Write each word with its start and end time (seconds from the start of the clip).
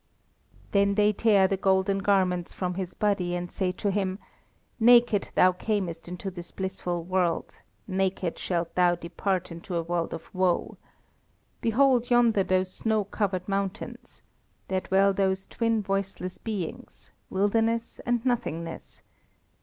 Then 0.71 0.95
they 0.95 1.13
tear 1.13 1.47
the 1.47 1.57
golden 1.57 1.99
garments 1.99 2.51
from 2.53 2.73
his 2.73 2.95
body, 2.95 3.35
and 3.35 3.51
say 3.51 3.71
to 3.73 3.91
him: 3.91 4.17
"Naked 4.79 5.29
thou 5.35 5.51
camest 5.51 6.07
into 6.07 6.31
this 6.31 6.49
blissful 6.51 7.03
world, 7.03 7.61
naked 7.87 8.39
shalt 8.39 8.73
thou 8.73 8.95
depart 8.95 9.51
into 9.51 9.75
a 9.75 9.83
world 9.83 10.11
of 10.15 10.33
woe. 10.33 10.77
Behold 11.61 12.09
yonder 12.09 12.43
those 12.43 12.73
snow 12.73 13.03
covered 13.03 13.47
mountains. 13.47 14.23
There 14.69 14.81
dwell 14.81 15.13
those 15.13 15.45
twin 15.45 15.83
voiceless 15.83 16.39
beings: 16.39 17.11
Wilderness 17.29 18.01
and 18.03 18.25
Nothingness. 18.25 19.03